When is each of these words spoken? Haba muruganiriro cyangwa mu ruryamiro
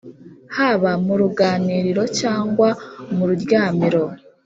Haba 0.55 0.91
muruganiriro 1.05 2.03
cyangwa 2.19 2.69
mu 3.15 3.23
ruryamiro 3.29 4.03